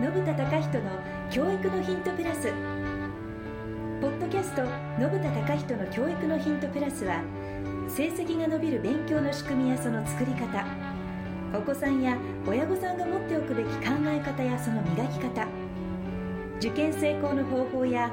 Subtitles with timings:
[0.00, 0.90] 信田隆人の
[1.28, 2.52] 教育のヒントプラス。
[4.00, 4.62] ポッドキャスト
[4.96, 7.20] 信田隆人の教育のヒントプラスは
[7.88, 10.64] 成績が伸びる勉強の仕組みやその作り方。
[11.52, 12.16] お子さんや
[12.46, 15.48] 親御さんが持っておくべき考え方やその磨き方。
[16.58, 18.08] 受験成功の方法や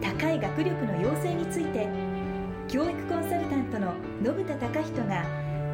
[0.00, 1.86] 高い学力の養成について
[2.66, 3.92] 教育コンサルタントの
[4.24, 5.22] 信田隆人が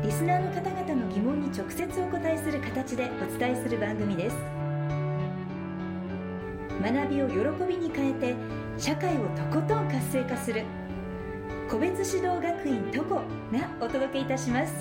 [0.02, 4.61] リスナーの方々の疑問に直接お答えする形でお伝えする番組です。
[6.82, 8.34] 学びを喜びに変えて
[8.76, 10.64] 社会をとことん活性化する。
[11.70, 13.22] 個別指導学院トコが
[13.80, 14.74] お届けいたします。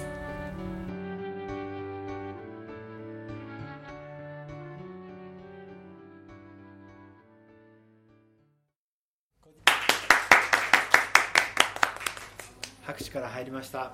[12.81, 13.93] 拍手から入りました。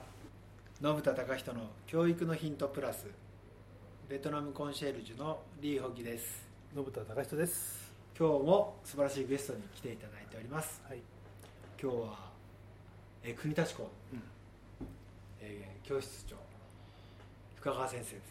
[0.81, 3.05] 信田隆人の教育のヒントプラス。
[4.07, 6.47] ベトナムコンシェルジュのリー・ホギです。
[6.73, 7.86] 信田隆人です。
[8.17, 10.81] 今日も素晴らしいゲストに来ていただいております。
[10.89, 10.99] はい。
[11.79, 12.17] 今日は、
[13.23, 14.21] えー国立校、うん。
[15.39, 16.35] えー教室長
[17.57, 18.21] 深川先生で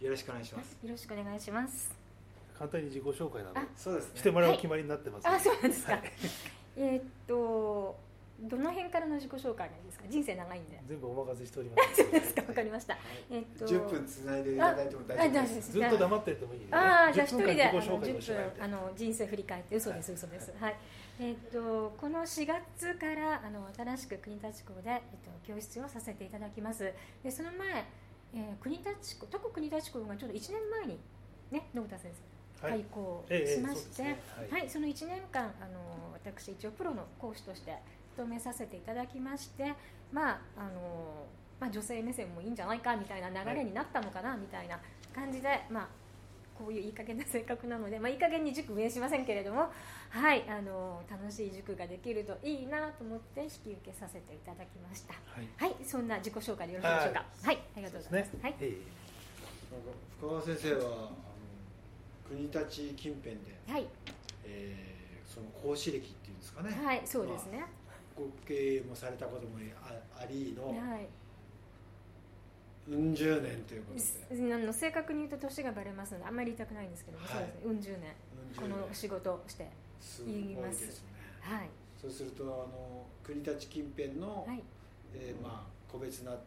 [0.00, 0.04] す。
[0.04, 0.78] よろしくお願いします。
[0.82, 1.94] よろしくお願いします。
[2.58, 4.18] 簡単に自己紹介などあそうですね。
[4.20, 5.92] してもらう決まりになってます、あ、そうなんですか。
[5.92, 6.02] はい。
[6.78, 7.94] えーっと、
[8.40, 10.04] どの辺からの自己紹介がいいですか？
[10.08, 10.80] 人生長いんで。
[10.86, 11.96] 全部お任せしております。
[12.02, 12.42] そうですか。
[12.42, 12.96] わかりました。
[13.30, 13.66] えーっと。
[13.66, 16.76] 10分つないでいただいても大丈夫でですすずっと黙っててもいいよね。
[16.76, 20.52] ああ、じゃあ一10人であの分間自己紹介も10しないで分あの人生振り返って嘘です嘘です。
[20.60, 20.76] はい。
[21.20, 26.92] えーっとこの4月からあの新しく国立校でえっと教室をさせていただきます。
[27.24, 27.84] でその前、
[28.34, 31.00] えー国立校特国立校がちょうど1年前に
[31.50, 32.20] ね信田先生。
[32.20, 32.28] はい
[32.60, 37.76] 開校ええしまして、ええそうですねはいはい、その1年間あの私一応プロの講師として
[38.18, 39.74] 務めさせていただきまして、
[40.12, 41.26] まああの
[41.60, 44.78] まあ、女性目線もいいんじゃないかみたいな流れになったのかなみたいな
[45.14, 45.88] 感じで、まあ、
[46.56, 49.70] こういういい加減な性格なので、まあ、いい加減に塾運営しませんけれども、
[50.10, 55.14] はい、あの楽しい塾ができるといいなと思って引き受けさせていただきました。
[55.14, 55.48] はい。
[55.56, 57.24] はい、そんな自己紹介でよろしいでしょうか。
[57.42, 58.36] はい、ありがとうございます。
[58.42, 58.98] はい、ええ
[59.70, 61.10] なんか深川先生はあの
[62.28, 63.86] 国立近辺で、はい、
[64.44, 64.98] えー
[65.28, 67.64] その講師歴っていうんですかね、はい、そうですね。
[68.18, 71.06] ご経営もされたこともあありの、はい。
[72.90, 77.34] うん十年ということで、あの正確に言うと年がバレますのであんまり言いたくないんですけども、はい。
[77.34, 77.60] そうですね。
[77.66, 78.14] うん十年。
[78.56, 78.70] こ年。
[78.70, 79.68] の仕事をして
[80.00, 80.24] す。
[80.24, 80.34] ごい
[80.70, 81.08] ですね。
[81.40, 81.68] はい。
[82.00, 84.62] そうするとあの国立近辺の、はい。
[85.14, 86.38] えーまあ、個別なと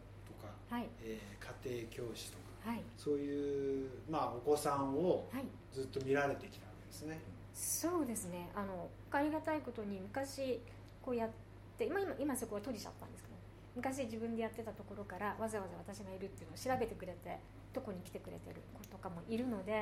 [0.42, 0.88] か、はい。
[1.04, 2.82] えー家庭教師とかはい。
[2.96, 5.44] そういう、まあ、お子さんをはい。
[5.72, 7.18] ずっと見られてきたわけですね、
[7.54, 8.48] そうですね。
[8.54, 10.60] あのありがたいことに昔
[11.02, 11.34] こうやって
[11.80, 13.34] 今今今そこは閉じちゃったんですけど
[13.74, 17.38] 昔自分でやってたところからわざわざ私がいるっていうのを調べてくれて
[17.72, 19.78] どこに来てくれてる子とかもいるのでは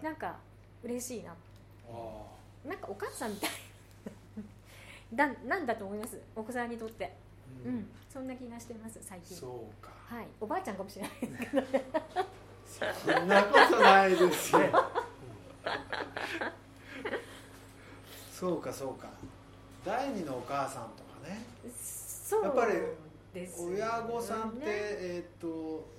[0.00, 0.04] い。
[0.04, 0.36] なんか
[0.82, 1.32] 嬉しいな。
[1.32, 1.34] あ
[2.68, 3.50] なんかお母さんみたい。
[5.14, 6.20] だなんだと思います？
[6.36, 7.12] お子さんにとって。
[7.64, 9.36] ーうん、そんな気がしてます最近。
[9.36, 9.90] そうか。
[10.06, 10.26] はい。
[10.40, 11.60] おばあちゃんかもしれないですけど。
[11.62, 11.84] ね
[13.04, 14.60] そんなことないですよ
[18.32, 19.08] そうかそうか。
[19.84, 21.44] 第二のお母さんとかね。
[21.70, 22.72] そうやっぱり
[23.58, 25.94] 親御さんって、ねえーっと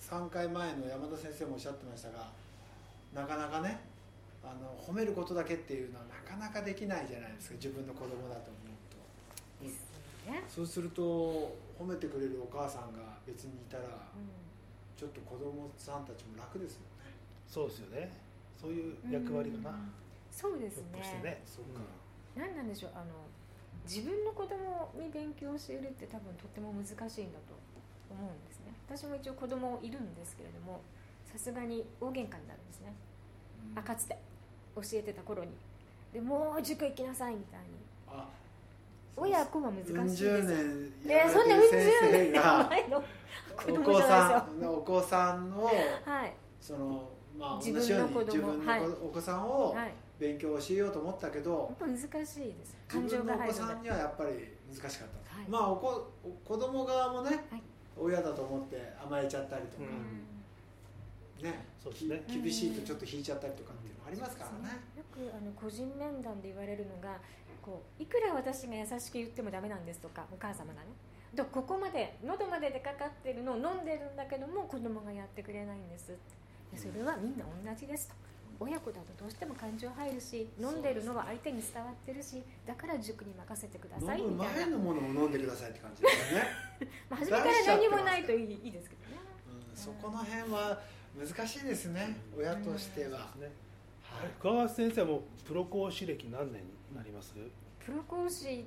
[0.00, 2.30] 3回前の山田先生もおっしゃってましたが
[3.12, 3.78] なかなかね
[4.42, 8.98] あの褒めることだけっていうのはなかなかできないじゃないですか自分の子供だと思うと。
[10.48, 11.02] そうすると
[11.78, 13.88] 褒めてくれるお母さんが別にいたらう
[14.96, 17.14] ちょっと子供さんたちも楽ですもんね。
[17.46, 18.10] そうですよね。
[18.60, 19.70] そういう役割かな。
[19.70, 19.92] うん。
[20.30, 21.22] そうですひょっとしてね。
[21.22, 21.42] ね。
[21.46, 21.80] そうか、
[22.36, 23.06] 何なんでしょうあの
[23.88, 27.56] 自分の子供に勉強を教えるって多分とっても難しいんだと
[28.10, 28.74] 思うんですね。
[28.86, 30.80] 私も一応子供いるんですけれども
[31.24, 32.92] さすがに大喧嘩になるんですね。
[33.74, 34.18] あかつて
[34.76, 35.50] 教えてた頃に。
[36.12, 37.66] でもう塾行きなさいみたいに。
[38.08, 38.28] あ
[39.16, 41.76] 親子は難しいですうん十年えー、やらそんなうん十
[42.12, 42.32] 年
[42.68, 43.04] 前の。
[43.56, 46.32] 子お供子じゃないさんお子さんをですよはい。
[46.60, 47.08] その
[47.38, 48.86] まあ自分の子供自分のはい。
[48.86, 52.76] お子さんをはい勉強を教えようと思ったけどやっぱ難しいです。
[52.92, 53.74] 自感情が入るので。
[53.74, 54.30] さんにはやっぱり
[54.74, 55.48] 難しかった、はい。
[55.48, 55.88] まあお子
[56.24, 57.62] お子供側もね、はい。
[57.96, 59.84] 親だと思って甘えちゃったりとか、
[61.42, 62.22] ねそうですね。
[62.26, 67.18] き厳しいとちょっと引いちゃったりとかっていうのもありますからね、よくあの個人面談で言われるのが
[67.62, 70.88] こういくら私が優しく言ってもダメなんですとかお母様がね。
[71.36, 76.12] とここまで喉まででかかってるのを飲んでるんだけども子供がやってくれないんです
[76.74, 78.14] それはみんな同じですと
[78.60, 86.46] 親子だとどうしても感情入るし飲んでるのは相手に伝わってるしだから塾に任せてくださいみたいな、前のものを飲んでくださいって感じですよね、
[87.08, 89.18] まあ、初めから何もないといいいいですけどね。
[89.70, 90.80] うん、そこの辺は
[91.16, 93.68] 難しいですね親としては、そうですね。
[94.40, 97.34] 深川先生はもうプロ講師歴何年になります？
[97.84, 98.64] プロ講師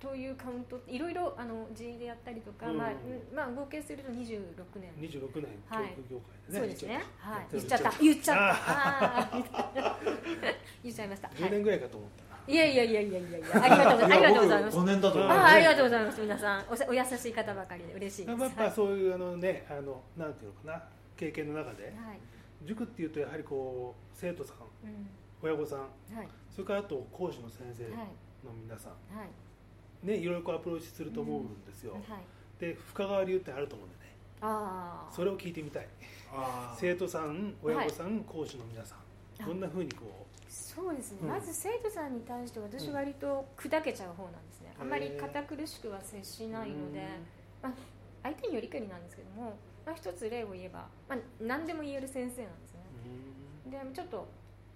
[0.00, 2.78] というカウントいろいろあの自営でやったりとか、うん。
[2.78, 4.44] まあうんまあ、合計すると26
[4.80, 4.90] 年。
[4.98, 5.92] 26年教はい。
[5.92, 7.04] 育業界でね、そうですね。
[7.18, 7.46] はい。
[7.52, 7.92] 言言っっちゃった。
[8.00, 9.96] 言っちゃった。
[10.82, 12.24] 言っちゃいました、は10年ぐらいかと思った。
[12.24, 13.48] な、い、いやいやいやいやいやいや。
[13.62, 14.14] ありがとうございます。
[14.14, 14.76] ありがとうございます。
[14.78, 16.20] 5年だと思う、あーありがとうございます。
[16.22, 16.64] 皆さん。
[16.70, 17.92] おさお優しい方ばかりで。
[17.92, 18.40] 嬉しいです。
[18.40, 20.82] やっぱそういうあのねあのなんていうのかな。
[21.16, 21.84] 経験の中で。
[21.84, 22.20] はい、はい。
[22.64, 24.56] 塾っていうとやはりこう生徒さん
[24.86, 25.10] うん。
[25.42, 25.80] 親御さん。
[25.80, 25.84] は
[26.22, 26.28] い。
[26.50, 27.92] それからあと講師の先生はい。
[28.42, 29.28] の皆さん、はい
[30.02, 32.02] ねいろいろこうアプローチすると思うんですよ、はい。
[32.58, 34.00] で深川流ってあると思うんでね。
[34.42, 35.88] ああそれを聞いてみたい。
[36.76, 38.96] 生徒さん親御さん、講師の皆さ
[39.40, 39.42] あ。
[39.42, 41.28] んどんなふうにこそうですね、うん。
[41.28, 47.06] まず生徒さんに対して私割と砕けちゃう方なんですね、あまり堅苦しくは接しうないので、
[47.62, 47.72] まあ、
[48.22, 49.56] 相手によりけりなんですけども、
[49.86, 52.80] まあ、一つ例を言えば、まあ、何でも言える先生なんですね。
[53.66, 53.70] うん。
[53.70, 54.28] でちょっと、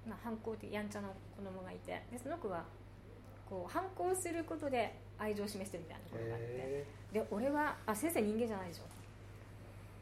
[0.08, 2.64] まあ、反抗的やんちゃな子供がいてでその子は
[3.48, 6.46] こう反抗することで愛情を示してるみたいなところがあって。
[6.48, 8.82] へで俺はあ先生人間じゃないでしょ。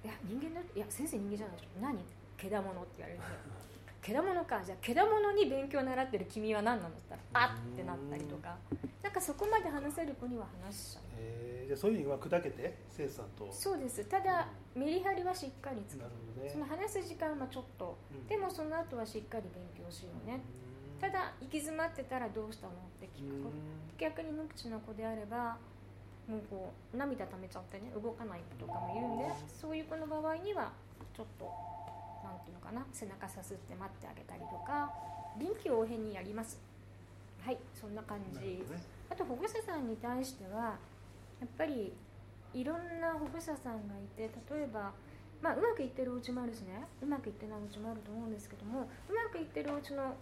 [0.04, 1.80] いや人間だいや先生人間じゃないでしょ。
[1.80, 1.98] 何？
[2.36, 3.36] けだものって言われるんですよ。
[4.02, 4.62] けだものか。
[4.64, 8.58] じゃあけだものに勉強を習ってる君は何なのって言ったらあってなったりとか。
[9.02, 11.02] なんかそこまで話せる子には話しちゃう。
[11.18, 11.66] えー。
[11.68, 13.52] じゃあそういうふうには砕けて生徒さんと。
[13.52, 14.04] そうです。
[14.06, 16.50] ただメリハリはしっかりつけなるね。
[16.50, 17.96] その話す時間はちょっと。
[18.10, 18.26] うん。
[18.26, 20.40] でもその後はしっかり勉強しようね
[21.02, 23.42] ただ行き詰まってたらどうしたのって聞く。
[23.42, 23.50] 子
[23.98, 25.58] 逆に無口な子であれば
[26.28, 30.70] もうこう涙溜めちゃってね動かない子とかもいるんでそういう子の場合には
[31.12, 31.50] ちょっと
[32.22, 34.90] なんていうのかな背中さすって待ってあげたりとか
[35.38, 36.60] 臨機応変にやります。
[37.44, 38.38] はいそんな感じ。
[38.38, 38.62] ね。
[39.10, 40.78] あと保護者さんに対しては
[41.40, 41.92] やっぱり
[42.54, 44.92] いろんな保護者さんがいて例えば、
[45.42, 50.14] まあ、うまくいってるお家もあるしねうまくいってないお家もあると思うんですけどもうまくいってるお家の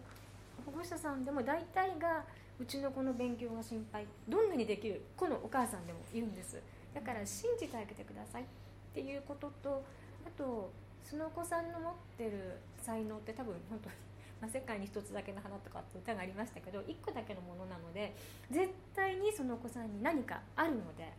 [0.64, 2.24] 保護者さんでも大体が
[2.58, 4.06] うちの子の勉強が心配。
[4.28, 5.02] どんなにできる？
[5.16, 6.60] 子のお母さんでもいるんです。
[6.94, 8.44] だから信じてあげてくださいっ
[8.92, 9.84] ていうことと
[10.26, 10.72] あと
[11.04, 13.94] そのお子さんの持ってる才能って多分本当に、
[14.40, 18.14] まあ、世界に一つだけの花とかって歌がありましたけど一個だけのものなので
[18.50, 21.12] 絶対にそのお子さんに何かあるので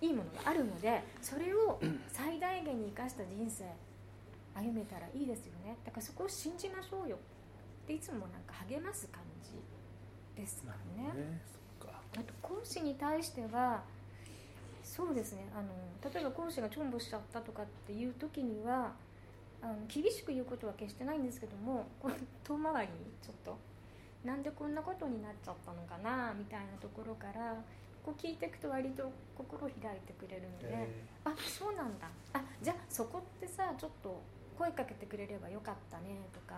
[0.00, 3.64] いいものがあるのでそれを最大限に生かした人生
[4.54, 5.76] 歩めたらいいですよね。
[5.84, 7.18] だからそこを信じましょうよ
[7.88, 9.56] っていつもなんか励ます感じ
[10.38, 11.08] ですかね。
[11.08, 11.40] どね。
[12.18, 13.82] あと講師に対しては
[14.84, 15.48] そうですね。
[15.56, 15.68] あの
[16.12, 18.92] 例えば講師がチョンボしちゃったとかっていう時には
[19.62, 21.86] あの厳しく言うことは決してないんですけども
[22.44, 23.56] 遠回りにちょっと
[24.22, 27.56] なんでこんなことになっちゃったのかなみたいなところから
[28.04, 30.88] こう聞いていくと割と心を開いてくれるので、え。
[31.24, 32.08] あそうなんだ。
[32.34, 34.20] あじゃあそこってさちょっと
[34.58, 36.56] 声かけてくれればよかったねとか、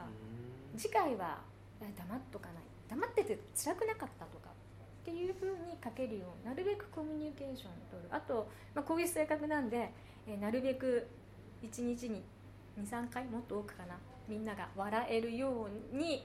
[0.74, 1.38] ー次回は
[1.82, 2.64] え黙っとかない。
[2.88, 8.08] 黙ってて辛くなかったとかっていうふうに書けるようなるべくコミュニケーションを取る。
[8.10, 9.92] あと、まあ、こういう性格なんで、
[10.26, 11.06] えーなるべく
[11.62, 12.22] 1日に
[12.82, 13.96] 23回もっと多くかな。
[14.28, 16.24] みんなが笑えるように、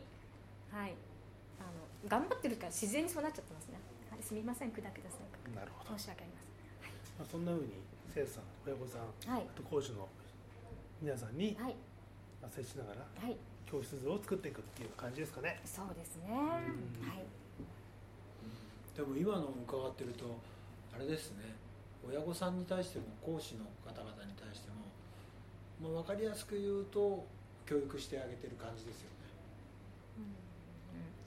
[0.72, 0.94] はい、
[1.60, 3.80] あの頑張ってるから自然にそうなっちゃってますね、
[4.12, 4.70] はい、すみません。
[4.70, 5.56] 砕けた性格。
[5.56, 6.46] なるほど、申し訳ありま
[7.18, 7.82] まあ、そんなふうに
[8.14, 9.48] 生徒さん親御さんせんはい。
[9.50, 10.08] あと講師の
[11.02, 11.76] 皆さんに、はい。
[12.42, 13.38] まあ、接しながらはい。
[13.66, 15.60] 教室図を作っていくっていう感じですかね。
[15.66, 16.30] そうですね。
[16.32, 16.38] ん。
[16.38, 17.26] はい。
[18.96, 20.26] でも今の伺ってると
[20.96, 21.56] あれですね。
[22.08, 24.86] 親御さんに対しても講師の方々に対しても、
[25.92, 27.26] まあ、分かりやすく言うと
[27.66, 29.26] 教育してあげてる感じですよね。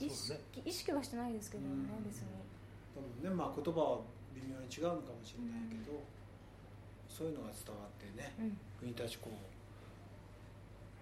[0.01, 0.07] うん。
[0.07, 2.09] 意識ね意識はしてないですけどねうん。
[2.09, 2.29] 別に。
[2.95, 4.01] 多分ねまあ言葉は
[4.35, 5.99] 微妙に違うのかもしれないけど、
[7.09, 8.57] そういうのが伝わってねうん。
[8.79, 9.31] 国立校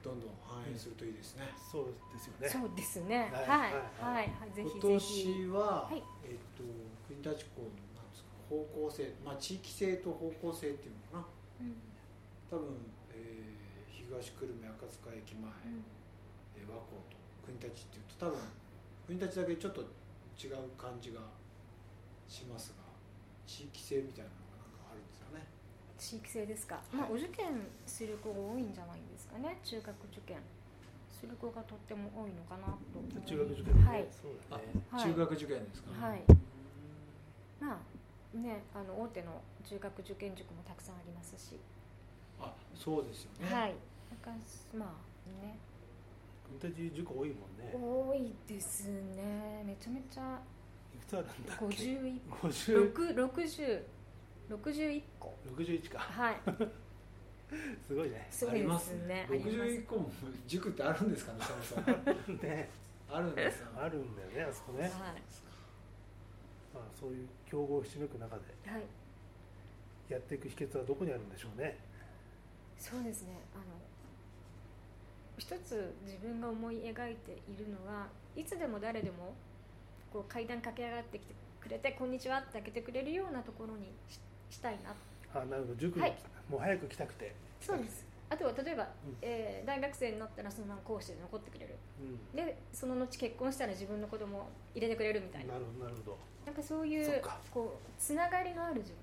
[0.03, 2.49] どんどん反映するといいですね、そうですよね。
[2.49, 3.27] そうですね。
[3.35, 3.49] はい。
[3.51, 4.81] はい、はい、はい、ぜ今。
[4.81, 6.03] 年は、はい。
[6.23, 6.63] えっと
[7.11, 11.67] 国立校のなんですか方向性まあ地域性と方向性っていうのかな。
[11.67, 11.75] うん、
[12.51, 12.77] 多分、
[13.13, 13.57] えー
[14.07, 15.83] 東久留米赤塚駅前、うん、
[16.55, 18.39] えー和光と国立っていうと多分
[19.07, 19.83] 国立だけちょっと
[20.39, 21.19] 違う感じが
[22.31, 22.87] しますが
[23.47, 25.43] 地域性みたいなのがなんかあるんですよね
[26.07, 26.79] 地域性ですか？
[26.95, 29.59] まあ、お受験する子が多いんじゃないですかね？
[29.65, 30.39] 中学受験。
[31.11, 33.03] する子がとっても多いのかなと。
[33.27, 34.07] 中学受験ね、はい。
[34.13, 36.23] そうだねはい中学受験ですか、はい。
[37.59, 41.59] まあ、ね、あの大手の中学受験塾もたくさんありますし。
[42.39, 43.75] あそうですよね、はい。
[44.13, 44.31] なんか、
[44.79, 45.59] まあ、ね。
[46.61, 48.87] 国立塾多いもんね多いです
[49.17, 49.65] ね。
[49.67, 50.39] めちゃめちゃ。
[50.95, 51.65] いくつあるんだっけ？
[52.43, 53.85] 五十
[54.49, 54.53] 一。
[54.53, 54.73] 50六、六十。
[54.73, 55.35] 六十一個。
[55.57, 55.99] 61か。
[55.99, 56.37] はい。
[57.87, 58.27] すごいね。
[58.31, 58.93] そうでありますす。
[59.07, 60.11] ねね61個も
[60.47, 62.39] 塾ってあるんですかねそもそも。
[62.43, 62.69] ね。
[63.11, 63.69] あるんですよ。
[63.77, 64.91] あるんだよねあそこね、はい。
[64.91, 68.43] まあ、そういう競合をひしめく中で。
[68.71, 68.83] はい。
[70.09, 71.79] やっていく秘訣はどこにあるんでしょうね。
[72.77, 73.41] そうですね。
[73.55, 73.65] あの
[75.39, 79.35] 一つ自分が思い描いているのはいつでも誰でも
[80.13, 83.93] こう階段駆け上がってきてくれて「こんにちは」って開けてくれるようなところに
[84.57, 84.97] ししたいな。
[85.39, 85.75] あなるほど。
[85.77, 86.17] 塾に、はい。
[86.49, 88.07] もう早く来たくて、そうです。
[88.29, 89.17] あとは例えば、うん。
[89.21, 91.75] えー大学生になったらそのまま講師で残ってくれる。
[92.01, 95.55] うん、でその後結婚したら自分の子供を入れてくれるみたいな。
[95.55, 96.19] なるほどなるほど。
[96.47, 97.23] なんかそういう
[97.53, 98.95] こうつながりのある塾。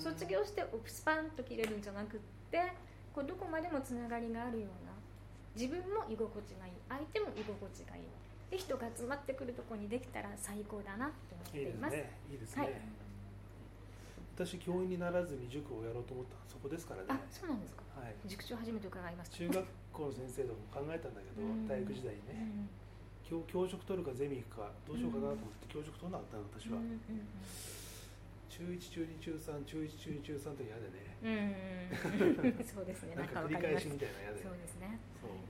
[0.00, 2.20] 卒業してスパンと切れるんじゃなくっ
[2.50, 2.72] て
[3.14, 4.92] こうどこまでもつながりがあるような。
[5.54, 6.72] 自分も居心地がいい。
[6.88, 8.02] 相手も居心地がいい。
[8.50, 12.10] で人が集まってくるところにできたら最高だなって思っていいいますですね。
[12.32, 12.72] いいですね、はい
[14.40, 17.12] 私教員にならずに塾をやろうと思ったのはそこですからね。
[17.12, 17.84] あそうなんですか。
[17.92, 19.36] はい、塾長初めて伺いました。
[19.36, 21.68] 中学校の先生とかも考えたんだけどうん。
[21.68, 22.48] 大学時代にね。
[22.48, 22.68] うん。
[23.28, 27.00] 教教職取るかゼミ行くかどうしようかなと思って教職取らなかったの私は、うんうん
[28.50, 31.16] 中1中2中3中1中2中3の時嫌でね。
[31.22, 32.64] うんうんうん。
[32.66, 33.14] そうですね。
[33.14, 34.42] ななんんかか繰り返わかりますしみたいなの嫌で。
[34.42, 34.98] そうですね。
[35.20, 35.30] そう。
[35.30, 35.40] はい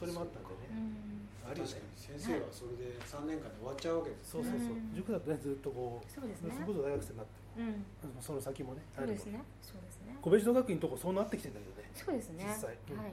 [0.00, 1.50] それもあったんでうね、ん。
[1.50, 1.82] ありですね。
[1.96, 4.94] 先生はそれで3年間で終わっちゃうわけですそうそうそう、うん。
[4.96, 6.52] 塾だとねずっとこうそうですね。
[6.54, 7.66] それこそ大学生になってうん。
[8.14, 10.14] もその先もねそうですあるねそうですね。
[10.14, 11.90] の個別の学院のとこそうなってきてんだけどね。
[11.94, 12.44] そうですね。
[12.46, 12.76] 実際。
[12.90, 12.98] うん。
[12.98, 13.12] はい。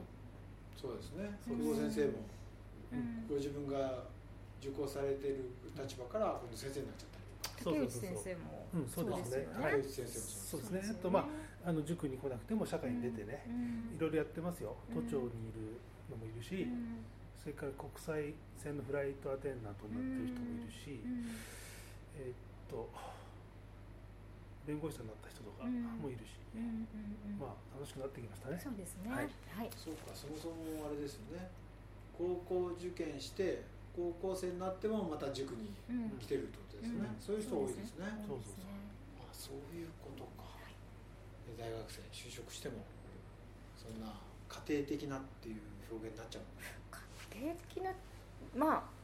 [0.76, 1.38] そうですね。
[1.48, 1.56] うん。
[1.56, 2.12] 国語先生も。
[2.92, 3.26] うん。
[3.28, 4.04] ご自分が
[4.60, 7.24] 受講されてる立場から先生になっちゃったり
[7.62, 9.48] そう竹内そうそうそう先生もうんそうですね。
[9.54, 10.70] 竹内先生もそうですね。
[10.70, 13.96] そうですとまああの塾に来なくても社会に出てね、うん。
[13.96, 14.76] いろいろやってますよ。
[14.94, 15.02] うん。
[15.04, 15.78] 都庁にいる
[16.10, 17.04] のもいるし、うん。
[17.38, 21.28] それから国際線のフライトアテンダントになってる人もいるし、うん。
[22.18, 22.34] えーっ
[22.70, 22.88] と
[24.68, 28.60] 弁護士さんになった人とかもいるし、うんうんうんまあ楽しくなってきましたね。
[28.60, 29.08] そうですね。
[29.08, 29.26] ははい。
[29.26, 31.48] いそうかそもそもあれですよね。
[32.12, 33.64] 高校受験して
[33.96, 36.18] 高校生になってもまた塾にうん。
[36.20, 37.16] 来てるってことですね、うん。
[37.16, 38.04] そういう人多いですね。
[38.26, 38.68] そうそうそう。
[39.24, 40.44] あそういうことか、
[41.48, 42.84] で大学生就職しても
[43.78, 44.12] そんな
[44.48, 46.42] 家庭的なっていう表現になっちゃう。
[47.38, 47.92] 家庭的な
[48.56, 48.97] まあ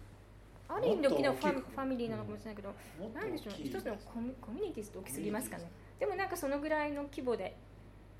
[0.68, 2.74] ある意味で大きなファファミリーなのかもしれないけど、も
[3.08, 5.70] っとなんでしょう一つのコミコミュニティって大きすぎますかね。
[5.98, 7.56] でもなんかそのぐらいの規模で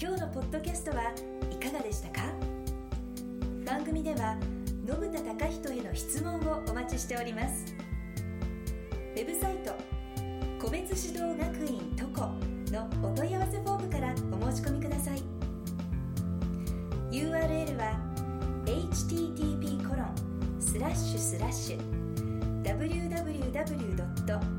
[0.00, 0.04] た。
[0.06, 1.12] 今日のポッドキャストは
[1.50, 2.53] いかがでしたか？
[3.64, 4.36] 番組では
[4.86, 7.74] 信田隆人への質問をお待ちしております
[9.16, 9.72] ウェブサイト
[10.60, 12.28] 個別指導学院トコ
[12.70, 15.22] のお問い合わせフォームからお申し込みください
[17.10, 17.98] URL は
[18.66, 20.14] http コロン
[20.60, 22.04] スラッシュスラッシュ
[22.64, 24.53] www.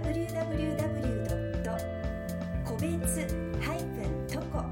[0.00, 1.66] Www.
[2.64, 3.26] 個別
[4.28, 4.66] -toco.com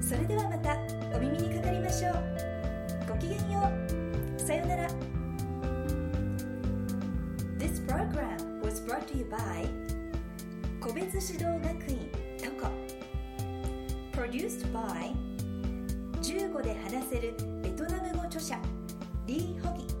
[0.00, 0.78] それではまた
[1.14, 2.14] お耳にかかりましょう。
[3.08, 3.70] ごきげんよ
[4.38, 4.40] う。
[4.40, 4.88] さようなら。
[7.58, 9.66] This program was brought to you by
[10.80, 12.70] 個別指導学院トコ
[14.12, 15.12] Produced by
[16.22, 18.58] 15で話せるベトナム語著者
[19.26, 19.95] リー・ホギ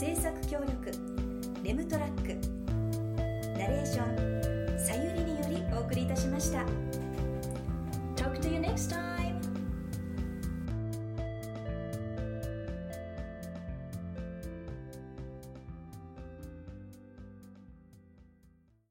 [0.00, 0.90] 制作協力
[1.62, 2.28] レムトラック
[3.58, 6.64] ナレーションさゆりによりお送りいたしました。
[8.16, 9.29] Talk to you next time!